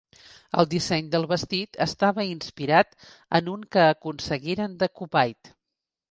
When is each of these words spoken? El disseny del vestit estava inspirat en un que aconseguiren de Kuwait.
El 0.61 0.67
disseny 0.69 1.09
del 1.15 1.25
vestit 1.31 1.77
estava 1.85 2.25
inspirat 2.29 2.97
en 3.39 3.51
un 3.57 3.67
que 3.75 3.83
aconseguiren 3.89 4.73
de 4.85 4.89
Kuwait. 5.01 5.53